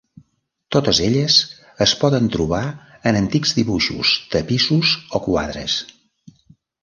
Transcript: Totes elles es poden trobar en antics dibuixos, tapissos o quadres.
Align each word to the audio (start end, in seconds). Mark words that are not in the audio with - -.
Totes 0.75 0.99
elles 1.07 1.35
es 1.85 1.91
poden 2.03 2.29
trobar 2.35 2.63
en 3.11 3.19
antics 3.19 3.53
dibuixos, 3.59 4.13
tapissos 4.37 4.95
o 5.19 5.21
quadres. 5.27 5.77